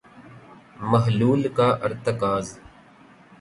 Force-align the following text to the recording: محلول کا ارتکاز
محلول 0.91 1.47
کا 1.57 1.67
ارتکاز 1.83 2.45